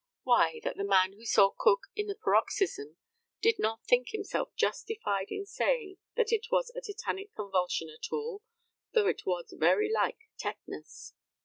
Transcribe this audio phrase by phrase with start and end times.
[0.23, 2.97] Why, that the man who saw Cook in the paroxysm
[3.39, 8.41] did not think himself justified in saying that it was a tetanic convulsion at all,
[8.95, 11.13] though it was very like tetanus.